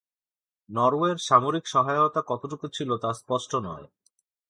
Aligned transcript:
নরওয়ের 0.69 1.17
সামরিক 1.17 1.65
সহায়তা 1.67 2.21
কতটুকু 2.27 2.65
ছিল 2.67 2.89
তা 2.97 3.09
স্পষ্ট 3.13 3.51
নয়। 3.55 3.85